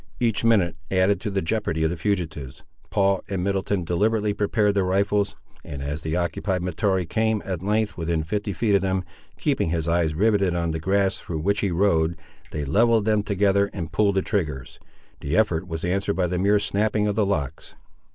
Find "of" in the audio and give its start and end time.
1.83-1.91, 8.73-8.81, 17.07-17.13